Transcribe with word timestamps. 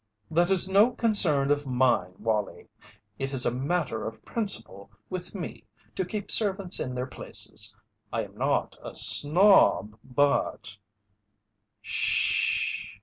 "That 0.31 0.49
is 0.49 0.67
no 0.67 0.93
concern 0.93 1.51
of 1.51 1.67
mine, 1.67 2.15
Wallie. 2.17 2.67
It 3.19 3.33
is 3.33 3.45
a 3.45 3.53
matter 3.53 4.07
of 4.07 4.25
principle 4.25 4.89
with 5.11 5.35
me 5.35 5.65
to 5.95 6.03
keep 6.07 6.31
servants 6.31 6.79
in 6.79 6.95
their 6.95 7.05
places. 7.05 7.75
I 8.11 8.23
am 8.23 8.35
not 8.35 8.75
a 8.81 8.95
snob, 8.95 9.95
but" 10.03 10.75
"Sh 11.83 12.31
ss 12.31 12.65
sh!" 12.95 12.97